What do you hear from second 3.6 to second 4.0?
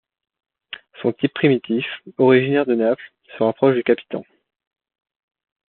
du